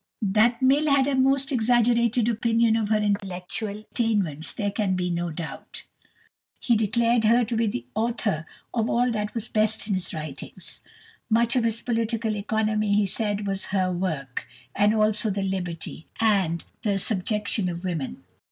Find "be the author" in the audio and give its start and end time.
7.55-8.47